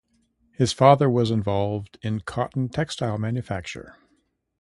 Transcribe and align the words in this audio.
His 0.53 0.73
father 0.73 1.07
was 1.07 1.29
involved 1.29 1.99
in 2.01 2.21
cotton 2.21 2.69
textile 2.69 3.19
manufacture. 3.19 3.97